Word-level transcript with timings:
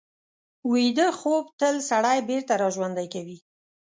ویده 0.71 1.07
خوب 1.19 1.45
تل 1.59 1.75
سړی 1.89 2.17
بېرته 2.29 2.53
راژوندي 2.63 3.07
کوي 3.13 3.37